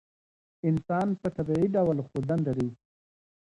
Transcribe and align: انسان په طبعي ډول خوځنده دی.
انسان 0.69 1.07
په 1.21 1.27
طبعي 1.35 1.65
ډول 1.75 1.97
خوځنده 2.07 2.51
دی. 2.57 2.69